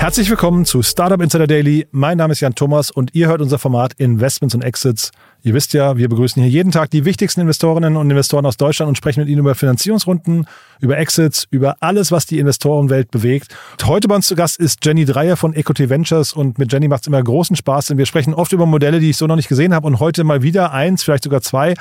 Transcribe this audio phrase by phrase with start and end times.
[0.00, 1.86] Herzlich willkommen zu Startup Insider Daily.
[1.90, 5.12] Mein Name ist Jan Thomas und ihr hört unser Format Investments und Exits.
[5.42, 8.90] Ihr wisst ja, wir begrüßen hier jeden Tag die wichtigsten Investorinnen und Investoren aus Deutschland
[8.90, 10.46] und sprechen mit ihnen über Finanzierungsrunden,
[10.80, 13.54] über Exits, über alles, was die Investorenwelt bewegt.
[13.84, 17.02] Heute bei uns zu Gast ist Jenny Dreier von Equity Ventures und mit Jenny macht
[17.02, 19.48] es immer großen Spaß, denn wir sprechen oft über Modelle, die ich so noch nicht
[19.48, 21.72] gesehen habe und heute mal wieder eins, vielleicht sogar zwei,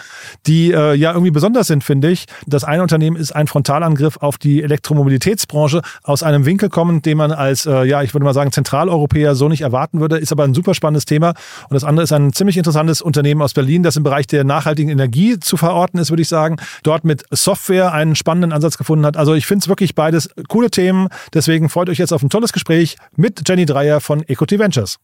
[0.48, 2.28] die äh, ja irgendwie besonders sind, finde ich.
[2.48, 7.34] Das eine Unternehmen ist ein Frontalangriff auf die Elektromobilitätsbranche aus einem Winkel kommend, den man
[7.34, 10.54] als, äh, ja, ich würde mal sagen, Zentraleuropäer so nicht erwarten würde, ist aber ein
[10.54, 11.30] super spannendes Thema.
[11.70, 14.92] Und das andere ist ein ziemlich interessantes Unternehmen aus Berlin, das im Bereich der nachhaltigen
[14.92, 16.58] Energie zu verorten ist, würde ich sagen.
[16.84, 19.18] Dort mit Software einen spannenden Ansatz gefunden hat.
[19.18, 21.08] Also ich finde es wirklich beides coole Themen.
[21.34, 24.98] Deswegen freut euch jetzt auf ein tolles Gespräch mit Jenny Dreier von Equity Ventures.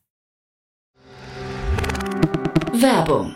[2.73, 3.35] Werbung.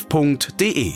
[0.09, 0.93] www.startup.de.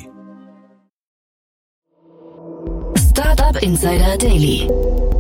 [2.98, 4.70] Startup Insider Daily.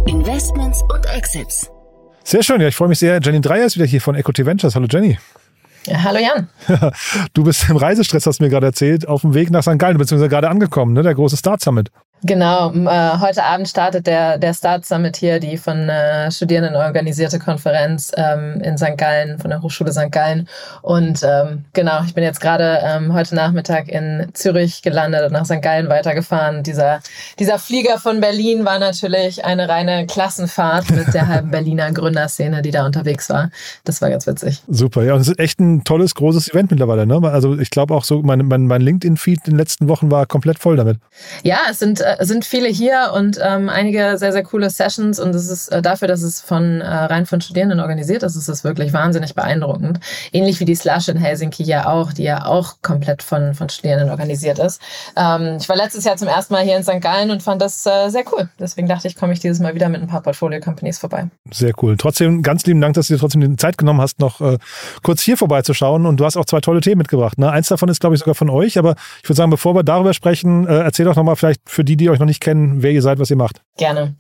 [0.08, 1.69] Investments und Exits.
[2.23, 3.19] Sehr schön, ja, ich freue mich sehr.
[3.22, 4.75] Jenny Dreier ist wieder hier von Equity Ventures.
[4.75, 5.17] Hallo Jenny.
[5.86, 6.50] Ja, hallo Jan.
[7.33, 9.78] Du bist im Reisestress, hast du mir gerade erzählt, auf dem Weg nach St.
[9.78, 11.03] Gallen, beziehungsweise gerade angekommen, ne?
[11.03, 11.91] der große Start Summit.
[12.28, 17.38] Genau, äh, heute Abend startet der, der Start Summit hier, die von äh, Studierenden organisierte
[17.38, 18.97] Konferenz ähm, in St.
[18.97, 20.12] Gallen, von der Hochschule St.
[20.12, 20.47] Gallen.
[20.81, 25.46] Und ähm, genau, ich bin jetzt gerade ähm, heute Nachmittag in Zürich gelandet und nach
[25.46, 25.62] St.
[25.62, 26.64] Gallen weitergefahren.
[26.64, 27.00] Dieser,
[27.38, 32.72] dieser Flieger von Berlin war natürlich eine reine Klassenfahrt mit der halben Berliner Gründerszene, die
[32.72, 33.52] da unterwegs war.
[33.84, 34.64] Das war ganz witzig.
[34.68, 37.06] Super, ja, und es ist echt ein tolles, großes Event mittlerweile.
[37.06, 37.22] Ne?
[37.31, 40.58] Also ich glaube auch so, mein, mein, mein LinkedIn-Feed in den letzten Wochen war komplett
[40.58, 40.97] voll damit.
[41.44, 45.34] Ja, es sind äh, sind viele hier und ähm, einige sehr, sehr coole Sessions und
[45.36, 48.64] es ist äh, dafür, dass es von äh, rein von Studierenden organisiert ist, ist es
[48.64, 50.00] wirklich wahnsinnig beeindruckend.
[50.31, 54.09] Ähnlich wie die Slash in Helsinki ja auch, die ja auch komplett von, von Studierenden
[54.09, 54.81] organisiert ist.
[55.16, 57.02] Ähm, ich war letztes Jahr zum ersten Mal hier in St.
[57.02, 58.50] Gallen und fand das äh, sehr cool.
[58.59, 61.30] Deswegen dachte ich, komme ich dieses Mal wieder mit ein paar Portfolio-Companies vorbei.
[61.52, 61.97] Sehr cool.
[61.97, 64.58] Trotzdem ganz lieben Dank, dass du dir trotzdem die Zeit genommen hast, noch äh,
[65.03, 67.38] kurz hier vorbeizuschauen und du hast auch zwei tolle Themen mitgebracht.
[67.38, 67.50] Ne?
[67.50, 70.14] Eins davon ist, glaube ich, sogar von euch, aber ich würde sagen, bevor wir darüber
[70.14, 73.01] sprechen, äh, erzähl doch nochmal vielleicht für die, die euch noch nicht kennen, wer ihr
[73.01, 73.61] seid, was ihr macht.
[73.78, 74.16] Gerne.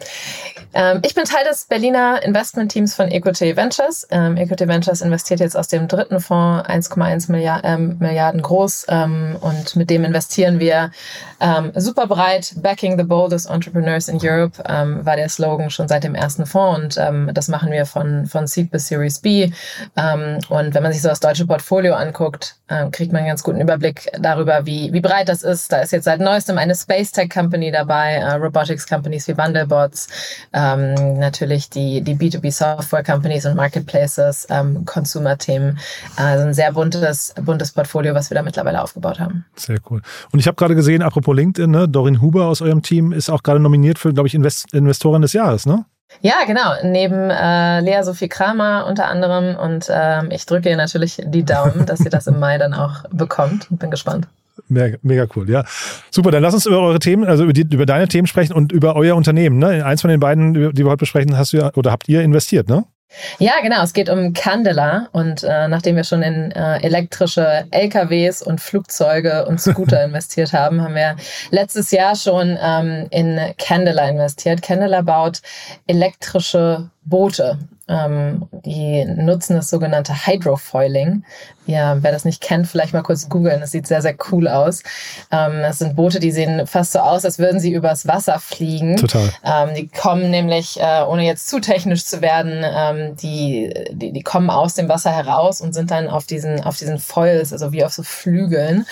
[0.75, 4.05] Ähm, ich bin Teil des Berliner Investmentteams von Equity Ventures.
[4.11, 9.37] Ähm, Equity Ventures investiert jetzt aus dem dritten Fonds 1,1 Milliard, ähm, Milliarden groß ähm,
[9.39, 10.91] und mit dem investieren wir
[11.39, 12.55] ähm, super breit.
[12.57, 16.97] Backing the boldest entrepreneurs in Europe ähm, war der Slogan schon seit dem ersten Fonds
[16.97, 19.51] und das machen wir von, von Seed bis Series B.
[19.95, 22.55] und wenn man sich so das deutsche Portfolio anguckt,
[22.91, 25.71] kriegt man einen ganz guten Überblick darüber, wie, wie breit das ist.
[25.71, 30.07] Da ist jetzt seit neuestem eine Space Tech Company dabei, uh, Robotics Companies wie Wandelbots,
[30.53, 35.77] ähm, natürlich die, die B2B Software Companies und Marketplaces, ähm, Consumer-Themen.
[36.15, 39.45] Also ein sehr buntes, buntes Portfolio, was wir da mittlerweile aufgebaut haben.
[39.55, 40.01] Sehr cool.
[40.31, 43.43] Und ich habe gerade gesehen, apropos LinkedIn, ne, Dorin Huber aus eurem Team ist auch
[43.43, 45.85] gerade nominiert für, glaube ich, Invest Investorin des Jahres, ne?
[46.21, 46.73] Ja, genau.
[46.83, 49.55] Neben äh, Lea Sophie Kramer unter anderem.
[49.55, 53.03] Und ähm, ich drücke ihr natürlich die Daumen, dass sie das im Mai dann auch
[53.11, 53.67] bekommt.
[53.69, 54.27] Bin gespannt.
[54.67, 55.63] Mega, mega cool, ja.
[56.11, 58.71] Super, dann lass uns über eure Themen, also über, die, über deine Themen sprechen und
[58.71, 59.59] über euer Unternehmen.
[59.59, 59.77] Ne?
[59.77, 62.21] In eins von den beiden, die wir heute besprechen, hast du ja oder habt ihr
[62.21, 62.85] investiert, ne?
[63.39, 63.81] Ja, genau.
[63.83, 69.45] Es geht um Candela und äh, nachdem wir schon in äh, elektrische LKWs und Flugzeuge
[69.45, 71.15] und Scooter investiert haben, haben wir
[71.51, 74.61] letztes Jahr schon ähm, in Candela investiert.
[74.61, 75.41] Candela baut
[75.87, 77.59] elektrische Boote.
[77.87, 81.23] Ähm, die nutzen das sogenannte Hydrofoiling.
[81.67, 83.59] Ja, wer das nicht kennt, vielleicht mal kurz googeln.
[83.59, 84.83] Das sieht sehr, sehr cool aus.
[85.31, 88.97] Ähm, das sind Boote, die sehen fast so aus, als würden sie übers Wasser fliegen.
[88.97, 89.29] Total.
[89.43, 94.21] Ähm, die kommen nämlich, äh, ohne jetzt zu technisch zu werden, ähm, die, die, die
[94.21, 97.83] kommen aus dem Wasser heraus und sind dann auf diesen, auf diesen Foils, also wie
[97.83, 98.85] auf so Flügeln,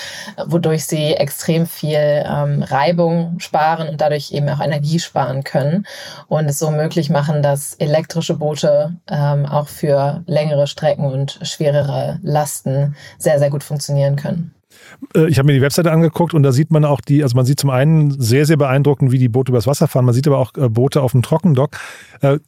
[0.45, 5.85] wodurch sie extrem viel ähm, Reibung sparen und dadurch eben auch Energie sparen können
[6.27, 12.19] und es so möglich machen, dass elektrische Boote ähm, auch für längere Strecken und schwerere
[12.23, 14.53] Lasten Kosten sehr, sehr gut funktionieren können.
[15.15, 17.45] Äh, ich habe mir die Webseite angeguckt und da sieht man auch die, also man
[17.45, 20.05] sieht zum einen sehr, sehr beeindruckend, wie die Boote übers Wasser fahren.
[20.05, 21.77] Man sieht aber auch äh, Boote auf dem Trockendock.
[22.21, 22.39] Äh,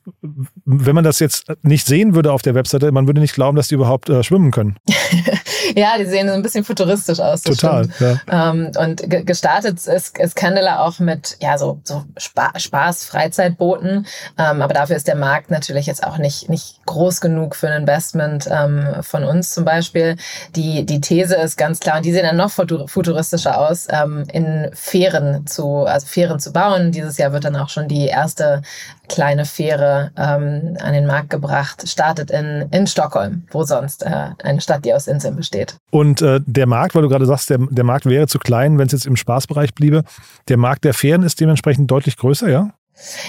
[0.65, 3.67] wenn man das jetzt nicht sehen würde auf der Webseite, man würde nicht glauben, dass
[3.67, 4.77] die überhaupt schwimmen können.
[5.75, 7.41] ja, die sehen so ein bisschen futuristisch aus.
[7.41, 7.88] Total.
[8.00, 8.51] Ja.
[8.51, 14.06] Ähm, und gestartet ist, ist Candela auch mit ja so, so Spaß, Freizeitbooten.
[14.38, 17.81] Ähm, aber dafür ist der Markt natürlich jetzt auch nicht, nicht groß genug für ein
[17.81, 20.17] Investment ähm, von uns zum Beispiel.
[20.56, 23.88] Die, die These ist ganz klar, und die sehen dann noch futuristischer aus,
[24.31, 26.91] in Fähren zu, also Fähren zu bauen.
[26.91, 28.62] Dieses Jahr wird dann auch schon die erste
[29.07, 34.62] kleine Fähre ähm, an den Markt gebracht, startet in, in Stockholm, wo sonst äh, eine
[34.62, 35.55] Stadt, die aus Inseln besteht.
[35.92, 38.88] Und äh, der Markt, weil du gerade sagst, der, der Markt wäre zu klein, wenn
[38.88, 40.04] es jetzt im Spaßbereich bliebe,
[40.48, 42.74] der Markt der Fähren ist dementsprechend deutlich größer, ja?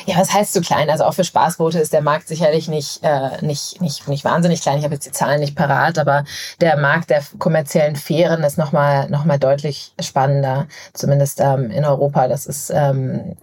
[0.07, 0.91] Ja, was heißt zu klein?
[0.91, 4.79] Also auch für Spaßboote ist der Markt sicherlich nicht, äh, nicht, nicht, nicht wahnsinnig klein.
[4.79, 6.25] Ich habe jetzt die Zahlen nicht parat, aber
[6.61, 12.29] der Markt der kommerziellen Fähren ist nochmal noch mal deutlich spannender, zumindest ähm, in Europa.
[12.29, 13.37] Das ist ähm,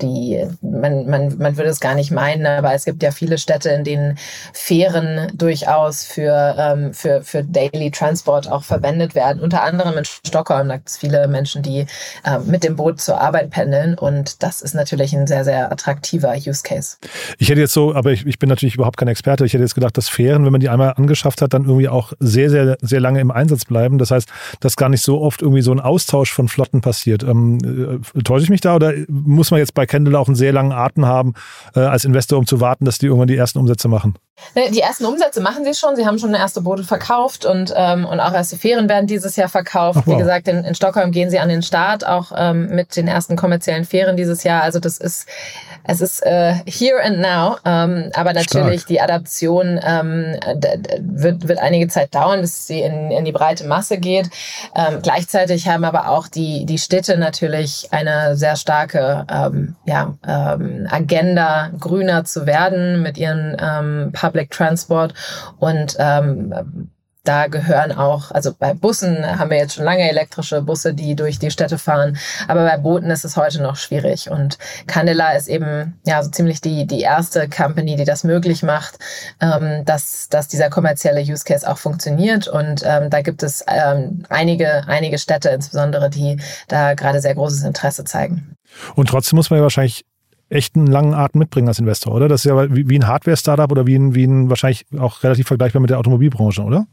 [0.00, 3.68] die, man, man, man würde es gar nicht meinen, aber es gibt ja viele Städte,
[3.68, 4.18] in denen
[4.54, 9.42] Fähren durchaus für, ähm, für, für Daily Transport auch verwendet werden.
[9.42, 11.86] Unter anderem in Stockholm, da gibt es viele Menschen, die
[12.24, 15.72] ähm, mit dem Boot zur Arbeit pendeln und das ist natürlich ein sehr, sehr sehr
[15.72, 16.96] attraktiver Use Case.
[17.38, 19.74] Ich hätte jetzt so, aber ich, ich bin natürlich überhaupt kein Experte, ich hätte jetzt
[19.74, 23.00] gedacht, dass Fähren, wenn man die einmal angeschafft hat, dann irgendwie auch sehr, sehr, sehr
[23.00, 23.98] lange im Einsatz bleiben.
[23.98, 24.28] Das heißt,
[24.60, 27.22] dass gar nicht so oft irgendwie so ein Austausch von Flotten passiert.
[27.22, 30.52] Ähm, äh, täusche ich mich da oder muss man jetzt bei Kendall auch einen sehr
[30.52, 31.34] langen Atem haben
[31.74, 34.14] äh, als Investor, um zu warten, dass die irgendwann die ersten Umsätze machen?
[34.54, 35.96] Ne, die ersten Umsätze machen sie schon.
[35.96, 39.48] Sie haben schon erste Boote verkauft und, ähm, und auch erste Fähren werden dieses Jahr
[39.48, 39.98] verkauft.
[40.00, 40.14] Ach, wow.
[40.14, 43.36] Wie gesagt, in, in Stockholm gehen sie an den Start, auch ähm, mit den ersten
[43.36, 44.62] kommerziellen Fähren dieses Jahr.
[44.62, 45.26] Also das ist
[45.84, 48.86] es ist äh, here and now, ähm, aber natürlich Stark.
[48.88, 50.36] die Adaption ähm,
[51.00, 54.28] wird, wird einige Zeit dauern, bis sie in, in die breite Masse geht.
[54.74, 60.86] Ähm, gleichzeitig haben aber auch die, die Städte natürlich eine sehr starke ähm, ja, ähm,
[60.90, 65.14] Agenda, grüner zu werden mit ihren ähm, Public Transport
[65.58, 66.90] und ähm,
[67.28, 71.38] da gehören auch, also bei Bussen haben wir jetzt schon lange elektrische Busse, die durch
[71.38, 72.16] die Städte fahren,
[72.48, 76.62] aber bei Booten ist es heute noch schwierig und Candela ist eben ja so ziemlich
[76.62, 78.98] die, die erste Company, die das möglich macht,
[79.42, 84.24] ähm, dass, dass dieser kommerzielle Use Case auch funktioniert und ähm, da gibt es ähm,
[84.30, 88.54] einige, einige Städte insbesondere, die da gerade sehr großes Interesse zeigen.
[88.94, 90.06] Und trotzdem muss man ja wahrscheinlich
[90.48, 92.28] echt einen langen Atem mitbringen als Investor, oder?
[92.28, 95.82] Das ist ja wie ein Hardware-Startup oder wie ein, wie ein wahrscheinlich auch relativ vergleichbar
[95.82, 96.86] mit der Automobilbranche, oder?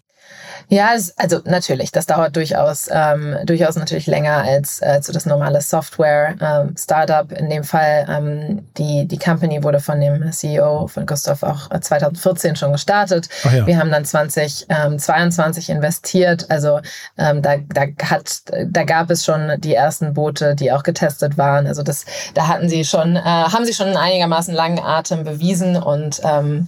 [0.68, 5.26] Ja, es, also natürlich, das dauert durchaus, ähm, durchaus natürlich länger als, als so das
[5.26, 7.32] normale Software-Startup.
[7.32, 11.70] Ähm, In dem Fall, ähm, die, die Company wurde von dem CEO von Gustav auch
[11.80, 13.30] 2014 äh, schon gestartet.
[13.44, 13.68] Ja.
[13.68, 16.50] Wir haben dann 2022 ähm, investiert.
[16.50, 16.80] Also
[17.18, 21.68] ähm, da, da, hat, da gab es schon die ersten Boote, die auch getestet waren.
[21.68, 25.76] Also das, da hatten sie schon, äh, haben sie schon einen einigermaßen langen Atem bewiesen
[25.76, 26.68] und ähm,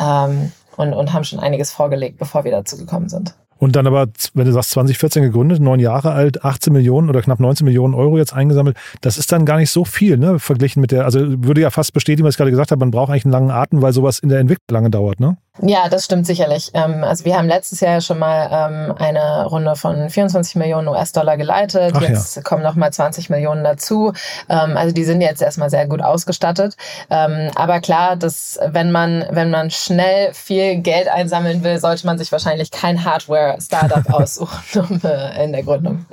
[0.00, 3.34] ähm, und, und haben schon einiges vorgelegt, bevor wir dazu gekommen sind.
[3.56, 7.40] Und dann aber, wenn du sagst, 2014 gegründet, neun Jahre alt, 18 Millionen oder knapp
[7.40, 10.38] 19 Millionen Euro jetzt eingesammelt, das ist dann gar nicht so viel, ne?
[10.38, 13.10] Verglichen mit der, also würde ja fast bestätigen, was ich gerade gesagt habe, man braucht
[13.10, 15.36] eigentlich einen langen Atem, weil sowas in der Entwicklung lange dauert, ne?
[15.62, 16.72] Ja, das stimmt sicherlich.
[16.74, 21.36] Ähm, also wir haben letztes Jahr schon mal ähm, eine Runde von 24 Millionen US-Dollar
[21.36, 21.92] geleitet.
[21.94, 22.42] Ach jetzt ja.
[22.42, 24.12] kommen noch mal 20 Millionen dazu.
[24.48, 26.76] Ähm, also die sind jetzt erstmal sehr gut ausgestattet.
[27.08, 32.32] Aber klar, dass wenn man wenn man schnell viel Geld einsammeln will, sollte man sich
[32.32, 36.06] wahrscheinlich kein Hardware-Startup aussuchen äh, in der Gründung.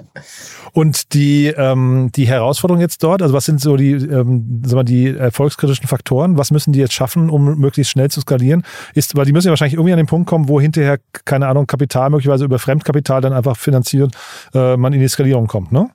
[0.74, 1.54] Und die
[2.16, 6.38] die Herausforderung jetzt dort, also was sind so die sagen wir, die erfolgskritischen Faktoren?
[6.38, 8.64] Was müssen die jetzt schaffen, um möglichst schnell zu skalieren?
[8.94, 11.66] Ist weil die müssen ja wahrscheinlich irgendwie an den Punkt kommen, wo hinterher, keine Ahnung,
[11.66, 14.14] Kapital möglicherweise über Fremdkapital dann einfach finanziert,
[14.54, 15.90] äh, man in die Skalierung kommt, ne?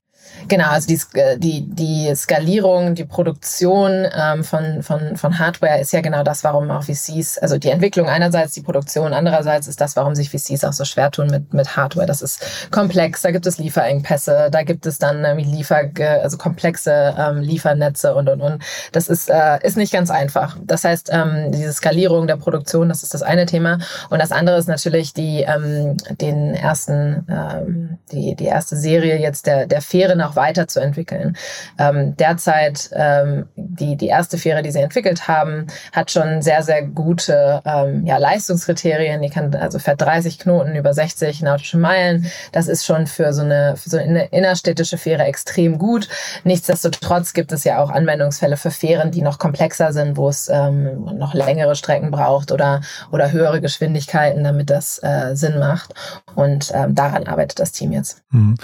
[0.49, 1.01] Genau, also die,
[1.39, 6.71] die, die Skalierung, die Produktion ähm, von, von, von Hardware ist ja genau das, warum
[6.71, 10.73] auch VCs, also die Entwicklung einerseits, die Produktion andererseits ist das, warum sich VCs auch
[10.73, 12.07] so schwer tun mit, mit Hardware.
[12.07, 15.91] Das ist komplex, da gibt es Lieferengpässe, da gibt es dann ähm, Liefer,
[16.23, 18.63] also komplexe ähm, Liefernetze und und und.
[18.93, 20.57] Das ist, äh, ist nicht ganz einfach.
[20.63, 23.79] Das heißt, ähm, diese Skalierung der Produktion, das ist das eine Thema.
[24.11, 29.47] Und das andere ist natürlich die, ähm, den ersten, ähm, die, die erste Serie jetzt
[29.47, 31.37] der, der Fähren Fähren auch weiterzuentwickeln.
[31.79, 36.83] Ähm, derzeit ähm, die, die erste Fähre, die sie entwickelt haben, hat schon sehr, sehr
[36.83, 39.23] gute ähm, ja, Leistungskriterien.
[39.23, 42.27] Die kann also fährt 30 Knoten über 60 nautische Meilen.
[42.53, 46.09] Das ist schon für so eine, für so eine innerstädtische Fähre extrem gut.
[46.45, 51.05] Nichtsdestotrotz gibt es ja auch Anwendungsfälle für Fähren, die noch komplexer sind, wo es ähm,
[51.19, 52.81] noch längere Strecken braucht oder,
[53.11, 55.95] oder höhere Geschwindigkeiten, damit das äh, Sinn macht.
[56.35, 58.23] Und ähm, daran arbeitet das Team jetzt.
[58.31, 58.57] Mhm.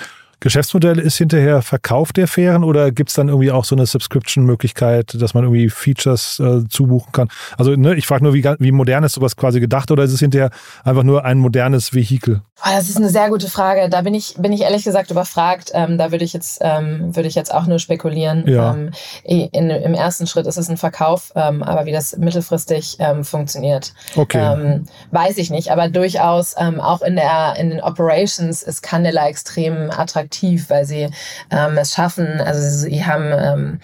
[0.42, 5.14] Geschäftsmodell ist hinterher Verkauf der Fähren oder gibt es dann irgendwie auch so eine Subscription-Möglichkeit,
[5.20, 7.28] dass man irgendwie Features äh, zubuchen kann?
[7.56, 10.18] Also ne, ich frage nur, wie, wie modern ist sowas quasi gedacht oder ist es
[10.18, 10.50] hinterher
[10.82, 12.42] einfach nur ein modernes Vehikel?
[12.64, 13.88] Oh, das ist eine sehr gute Frage.
[13.88, 15.72] Da bin ich, bin ich ehrlich gesagt überfragt.
[15.74, 18.44] Ähm, da würde ich jetzt, ähm, würde ich jetzt auch nur spekulieren.
[18.46, 18.74] Ja.
[18.74, 18.90] Ähm,
[19.24, 23.94] in, Im ersten Schritt ist es ein Verkauf, ähm, aber wie das mittelfristig ähm, funktioniert,
[24.16, 24.38] Okay.
[24.38, 25.72] ähm, weiß ich nicht.
[25.72, 30.31] Aber durchaus auch in der in den Operations ist Candela extrem attraktiv,
[30.70, 31.08] weil sie
[31.50, 32.40] ähm, es schaffen.
[32.40, 33.80] Also sie haben ähm,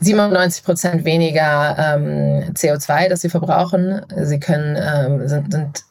[0.00, 4.02] 97 Prozent weniger ähm, CO2, das sie verbrauchen.
[4.16, 5.84] Sie können ähm, sind, sind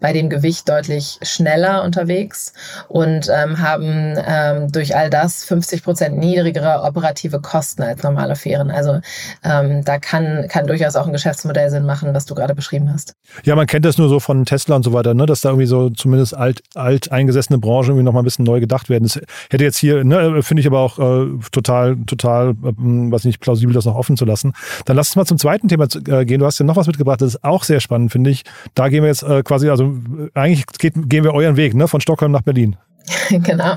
[0.00, 2.52] bei dem Gewicht deutlich schneller unterwegs
[2.88, 8.70] und ähm, haben ähm, durch all das 50 Prozent niedrigere operative Kosten als normale Fähren.
[8.70, 9.00] Also
[9.44, 13.14] ähm, da kann, kann durchaus auch ein Geschäftsmodell Sinn machen, was du gerade beschrieben hast.
[13.44, 15.66] Ja, man kennt das nur so von Tesla und so weiter, ne, dass da irgendwie
[15.66, 19.04] so zumindest alt, alt eingesessene Branchen irgendwie nochmal ein bisschen neu gedacht werden.
[19.04, 19.20] Das
[19.50, 23.74] hätte jetzt hier, ne, finde ich aber auch äh, total, total, äh, was nicht plausibel,
[23.74, 24.52] das noch offen zu lassen.
[24.84, 26.40] Dann lass uns mal zum zweiten Thema äh, gehen.
[26.40, 28.44] Du hast ja noch was mitgebracht, das ist auch sehr spannend, finde ich.
[28.74, 29.94] Da gehen wir jetzt äh, quasi, also
[30.34, 32.76] äh, eigentlich geht, gehen wir euren Weg, ne, von Stockholm nach Berlin.
[33.30, 33.76] genau.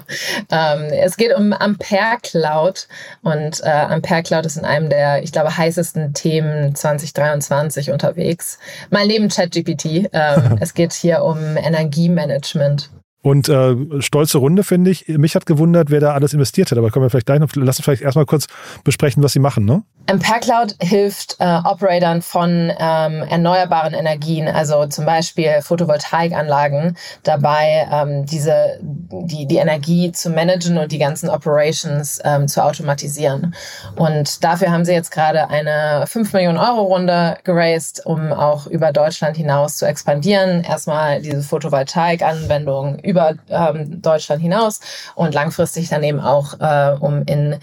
[0.51, 2.87] Ähm, es geht um Ampere Cloud
[3.23, 8.59] und äh, Ampere Cloud ist in einem der, ich glaube, heißesten Themen 2023 unterwegs.
[8.89, 10.09] Mal neben ChatGPT.
[10.13, 12.89] Ähm, es geht hier um Energiemanagement.
[13.25, 15.07] Und äh, stolze Runde, finde ich.
[15.07, 16.77] Mich hat gewundert, wer da alles investiert hat.
[16.77, 18.45] Aber kommen wir vielleicht gleich noch, lass uns vielleicht erstmal kurz
[18.83, 19.81] besprechen, was sie machen, ne?
[20.07, 28.25] Ampere Cloud hilft äh, Operatoren von ähm, erneuerbaren Energien, also zum Beispiel Photovoltaikanlagen, dabei ähm,
[28.25, 33.55] diese die die Energie zu managen und die ganzen Operations ähm, zu automatisieren.
[33.95, 38.91] Und dafür haben sie jetzt gerade eine 5 Millionen Euro Runde geraced, um auch über
[38.91, 40.63] Deutschland hinaus zu expandieren.
[40.63, 44.81] Erstmal diese Photovoltaikanwendung über ähm, Deutschland hinaus
[45.15, 47.57] und langfristig dann eben auch äh, um in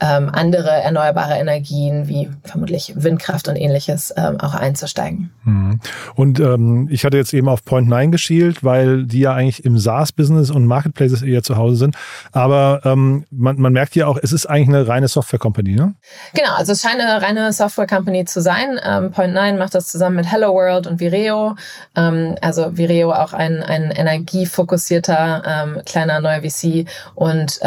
[0.00, 5.30] ähm, andere erneuerbare Energien wie vermutlich Windkraft und ähnliches ähm, auch einzusteigen.
[5.44, 5.80] Mhm.
[6.14, 9.78] Und ähm, ich hatte jetzt eben auf Point 9 geschielt, weil die ja eigentlich im
[9.78, 11.96] SaaS-Business und Marketplaces eher zu Hause sind.
[12.32, 15.94] Aber ähm, man, man merkt ja auch, es ist eigentlich eine reine Software-Company, ne?
[16.34, 18.78] Genau, also es scheint eine reine Software-Company zu sein.
[18.84, 21.56] Ähm, Point 9 macht das zusammen mit Hello World und Vireo.
[21.94, 26.86] Ähm, also Vireo auch ein, ein energiefokussierter ähm, kleiner neuer VC.
[27.14, 27.60] Und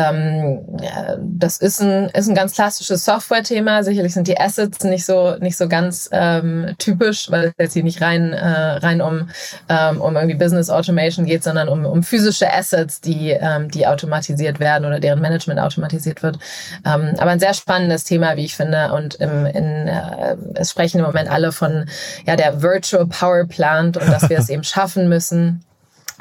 [1.19, 3.83] das ist ein, ist ein ganz klassisches Software-Thema.
[3.83, 7.83] Sicherlich sind die Assets nicht so, nicht so ganz ähm, typisch, weil es jetzt hier
[7.83, 9.29] nicht rein, äh, rein um,
[9.69, 14.59] ähm, um irgendwie Business Automation geht, sondern um, um physische Assets, die, ähm, die automatisiert
[14.59, 16.39] werden oder deren Management automatisiert wird.
[16.85, 18.93] Ähm, aber ein sehr spannendes Thema, wie ich finde.
[18.93, 21.85] Und im, in, äh, es sprechen im Moment alle von
[22.25, 25.63] ja, der Virtual Power Plant und dass wir es eben schaffen müssen,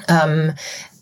[0.09, 0.55] ähm,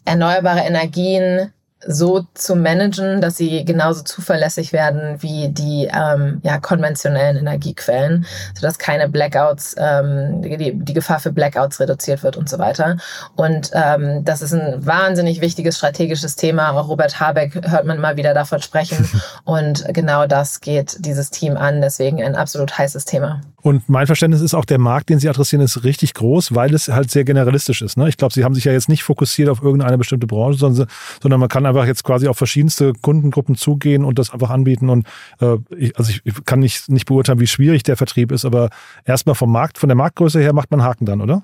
[0.05, 1.53] erneuerbare Energien
[1.85, 8.79] so zu managen, dass sie genauso zuverlässig werden wie die ähm, ja, konventionellen Energiequellen, sodass
[8.79, 12.97] keine Blackouts, ähm, die, die Gefahr für Blackouts reduziert wird und so weiter.
[13.37, 16.73] Und ähm, das ist ein wahnsinnig wichtiges strategisches Thema.
[16.73, 19.09] Auch Robert Habeck hört man mal wieder davon sprechen.
[19.45, 21.81] Und genau das geht dieses Team an.
[21.81, 23.41] Deswegen ein absolut heißes Thema.
[23.67, 26.87] Und mein Verständnis ist auch, der Markt, den Sie adressieren, ist richtig groß, weil es
[26.87, 27.97] halt sehr generalistisch ist.
[27.97, 28.09] Ne?
[28.09, 30.87] Ich glaube, Sie haben sich ja jetzt nicht fokussiert auf irgendeine bestimmte Branche, sondern,
[31.21, 34.89] sondern man kann einfach jetzt quasi auf verschiedenste Kundengruppen zugehen und das einfach anbieten.
[34.89, 35.09] Und
[35.41, 38.71] äh, ich, also ich kann nicht, nicht beurteilen, wie schwierig der Vertrieb ist, aber
[39.05, 41.43] erstmal vom Markt, von der Marktgröße her macht man Haken dann, oder?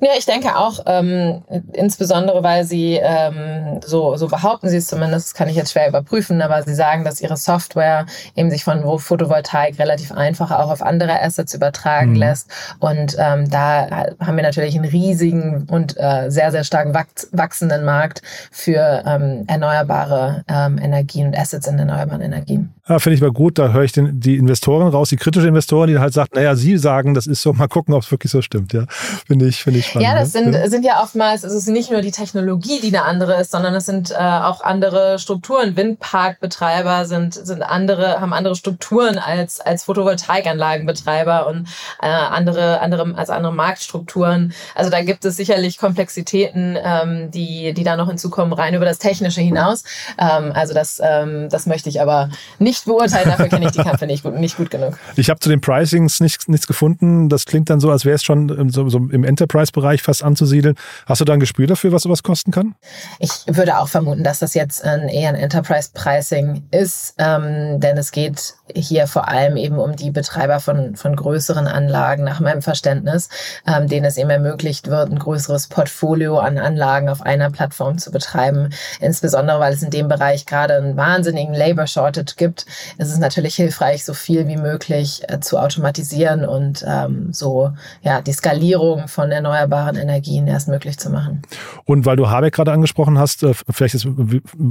[0.00, 1.42] Ja, ich denke auch, ähm,
[1.72, 5.88] insbesondere weil sie, ähm, so, so behaupten sie es zumindest, das kann ich jetzt schwer
[5.88, 10.82] überprüfen, aber sie sagen, dass ihre Software eben sich von Photovoltaik relativ einfach auch auf
[10.82, 12.16] andere Assets übertragen mhm.
[12.16, 12.50] lässt.
[12.80, 16.92] Und ähm, da haben wir natürlich einen riesigen und äh, sehr, sehr stark
[17.30, 22.74] wachsenden Markt für ähm, erneuerbare ähm, Energien und Assets in erneuerbaren Energien.
[22.88, 23.60] Ja, Finde ich mal gut.
[23.60, 26.76] Da höre ich den, die Investoren raus, die kritische Investoren, die halt sagt, naja, sie
[26.78, 28.72] sagen, das ist so, mal gucken, ob es wirklich so stimmt.
[28.72, 30.08] Ja, finde ich, finde ich spannend.
[30.08, 30.52] Ja, das ne?
[30.52, 33.52] sind, sind ja oftmals, also es ist nicht nur die Technologie, die eine andere ist,
[33.52, 35.76] sondern es sind äh, auch andere Strukturen.
[35.76, 41.68] Windparkbetreiber sind, sind andere, haben andere Strukturen als, als Photovoltaikanlagenbetreiber und
[42.02, 44.54] äh, andere, andere, als andere Marktstrukturen.
[44.74, 48.98] Also da gibt es sicherlich Komplexitäten, ähm, die, die da noch hinzukommen, rein über das
[48.98, 49.84] Technische hinaus.
[50.18, 53.28] Ähm, also das, ähm, das möchte ich aber nicht beurteilen.
[53.28, 54.98] Dafür kenne ich die Kämpfe nicht gut, nicht gut genug.
[55.16, 57.28] Ich habe zu den Pricings nichts, nichts gefunden.
[57.28, 60.76] Das klingt dann so, als wäre es schon so, so im Enterprise-Bereich fast anzusiedeln.
[61.06, 62.74] Hast du da ein Gespür dafür, was sowas kosten kann?
[63.18, 68.10] Ich würde auch vermuten, dass das jetzt ein, eher ein Enterprise-Pricing ist, ähm, denn es
[68.12, 73.28] geht hier vor allem eben um die Betreiber von, von größeren Anlagen, nach meinem Verständnis,
[73.66, 78.10] ähm, denen es eben ermöglicht wird, ein größeres Portfolio an Anlagen auf einer Plattform zu
[78.10, 78.70] betreiben.
[79.00, 82.66] Insbesondere, weil es in dem Bereich gerade einen wahnsinnigen Labor Shortage gibt,
[82.98, 88.20] ist es natürlich hilfreich, so viel wie möglich äh, zu automatisieren und ähm, so ja
[88.20, 91.42] die Skalierung von erneuerbaren Energien erst möglich zu machen.
[91.84, 94.06] Und weil du Habeck gerade angesprochen hast, äh, vielleicht, ist,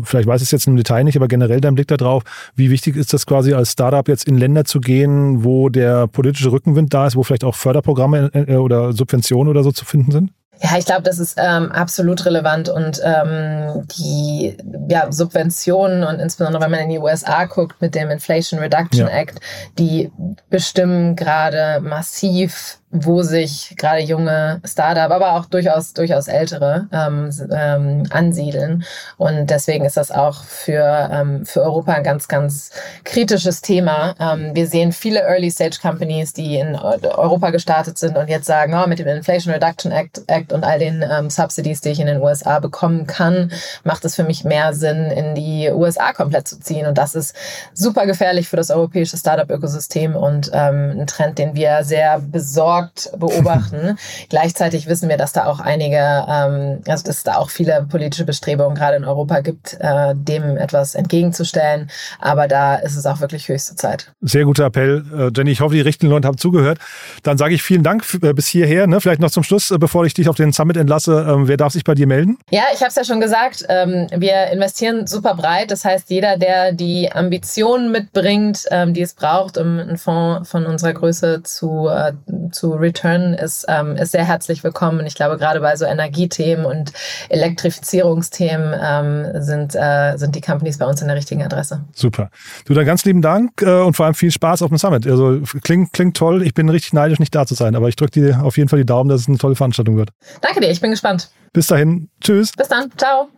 [0.03, 2.24] vielleicht weiß ich es jetzt im Detail nicht, aber generell dein Blick darauf,
[2.55, 6.52] wie wichtig ist das quasi als Startup jetzt in Länder zu gehen, wo der politische
[6.52, 10.32] Rückenwind da ist, wo vielleicht auch Förderprogramme äh, oder Subventionen oder so zu finden sind?
[10.63, 14.56] Ja, ich glaube, das ist ähm, absolut relevant und ähm, die
[14.88, 19.13] ja, Subventionen und insbesondere wenn man in die USA guckt mit dem Inflation Reduction ja.
[19.13, 19.39] Act,
[19.80, 20.12] die
[20.50, 28.03] bestimmen gerade massiv wo sich gerade junge Startup, aber auch durchaus durchaus ältere ähm, ähm,
[28.10, 28.84] ansiedeln.
[29.18, 32.72] Und deswegen ist das auch für, ähm, für Europa ein ganz, ganz
[33.06, 34.13] kritisches Thema.
[34.20, 39.00] Ähm, wir sehen viele Early-Stage-Companies, die in Europa gestartet sind und jetzt sagen, oh, mit
[39.00, 42.60] dem Inflation Reduction Act, Act und all den ähm, Subsidies, die ich in den USA
[42.60, 43.51] bekommen kann,
[43.84, 46.86] macht es für mich mehr Sinn, in die USA komplett zu ziehen.
[46.86, 47.36] Und das ist
[47.74, 53.98] super gefährlich für das europäische Startup-Ökosystem und ähm, ein Trend, den wir sehr besorgt beobachten.
[54.29, 58.25] Gleichzeitig wissen wir, dass da auch einige, ähm, also dass es da auch viele politische
[58.25, 61.89] Bestrebungen gerade in Europa gibt, äh, dem etwas entgegenzustellen.
[62.20, 64.13] Aber da ist es auch wirklich höchste Zeit.
[64.22, 65.51] Sehr guter Appell, äh, Jenny.
[65.51, 66.79] Ich hoffe, die richtigen Leute haben zugehört.
[67.24, 68.88] Dann sage ich vielen Dank äh, bis hierher.
[68.88, 69.01] Ne?
[69.01, 71.26] Vielleicht noch zum Schluss, äh, bevor ich dich auf den Summit entlasse.
[71.30, 72.38] Ähm, wer darf sich bei dir melden?
[72.50, 73.66] Ja, ich habe es ja schon gesagt.
[73.70, 75.72] Ähm, wir investieren super breit.
[75.72, 80.66] Das heißt, jeder, der die Ambitionen mitbringt, ähm, die es braucht, um einen Fonds von
[80.66, 82.14] unserer Größe zu, äh,
[82.52, 85.06] zu Return ist, ähm, ist sehr herzlich willkommen.
[85.06, 86.92] Ich glaube, gerade bei so Energiethemen und
[87.30, 91.84] Elektrifizierungsthemen ähm, sind, äh, sind die Companies bei uns in der richtigen Adresse.
[91.94, 92.30] Super.
[92.66, 95.06] Du, dann ganz lieben Dank äh, und vor allem viel Spaß auf dem Summit.
[95.08, 96.44] Also klingt, klingt toll.
[96.44, 98.80] Ich bin richtig neidisch, nicht da zu sein, aber ich drücke dir auf jeden Fall
[98.80, 100.12] die Daumen, dass es eine tolle Veranstaltung wird.
[100.42, 101.30] Danke dir, ich bin gespannt.
[101.54, 102.10] Bis dahin.
[102.22, 102.51] Tschüss.
[102.54, 102.92] Bis dann.
[102.98, 103.30] Ciao.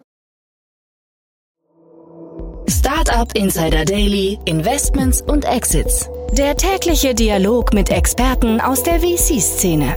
[2.69, 6.09] Startup Insider Daily, Investments und Exits.
[6.31, 9.95] Der tägliche Dialog mit Experten aus der VC-Szene.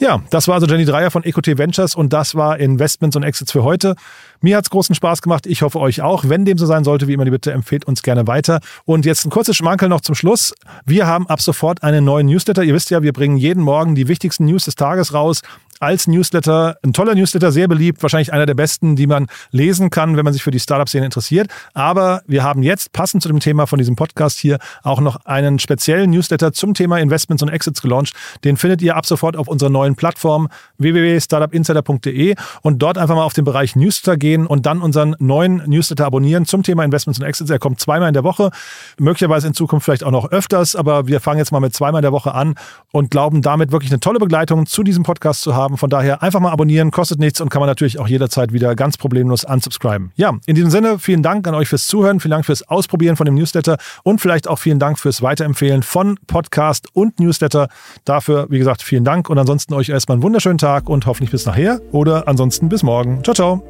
[0.00, 3.52] Ja, das war also Jenny Dreier von EcoT Ventures und das war Investments und Exits
[3.52, 3.96] für heute.
[4.40, 5.46] Mir hat's großen Spaß gemacht.
[5.46, 6.24] Ich hoffe euch auch.
[6.26, 8.60] Wenn dem so sein sollte, wie immer die Bitte, empfehlt uns gerne weiter.
[8.86, 10.54] Und jetzt ein kurzes Schmankerl noch zum Schluss.
[10.86, 12.62] Wir haben ab sofort einen neuen Newsletter.
[12.62, 15.42] Ihr wisst ja, wir bringen jeden Morgen die wichtigsten News des Tages raus
[15.80, 16.76] als Newsletter.
[16.84, 20.34] Ein toller Newsletter, sehr beliebt, wahrscheinlich einer der besten, die man lesen kann, wenn man
[20.34, 21.48] sich für die Startup-Szene interessiert.
[21.72, 25.58] Aber wir haben jetzt, passend zu dem Thema von diesem Podcast hier, auch noch einen
[25.58, 28.14] speziellen Newsletter zum Thema Investments und Exits gelauncht.
[28.44, 33.32] Den findet ihr ab sofort auf unserer neuen Plattform www.startupinsider.de und dort einfach mal auf
[33.32, 37.50] den Bereich Newsletter gehen und dann unseren neuen Newsletter abonnieren zum Thema Investments und Exits.
[37.50, 38.50] Er kommt zweimal in der Woche,
[38.98, 42.04] möglicherweise in Zukunft vielleicht auch noch öfters, aber wir fangen jetzt mal mit zweimal in
[42.04, 42.54] der Woche an
[42.92, 45.78] und glauben damit wirklich eine tolle Begleitung zu diesem Podcast zu haben haben.
[45.78, 48.96] Von daher einfach mal abonnieren, kostet nichts und kann man natürlich auch jederzeit wieder ganz
[48.96, 50.12] problemlos unsubscriben.
[50.16, 53.26] Ja, in diesem Sinne, vielen Dank an euch fürs Zuhören, vielen Dank fürs Ausprobieren von
[53.26, 57.68] dem Newsletter und vielleicht auch vielen Dank fürs Weiterempfehlen von Podcast und Newsletter.
[58.04, 61.46] Dafür, wie gesagt, vielen Dank und ansonsten euch erstmal einen wunderschönen Tag und hoffentlich bis
[61.46, 63.22] nachher oder ansonsten bis morgen.
[63.22, 63.69] Ciao, ciao.